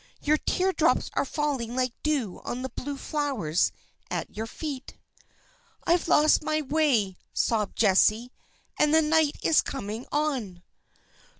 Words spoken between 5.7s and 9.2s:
"I've lost my way," sobbed Jessie, "and the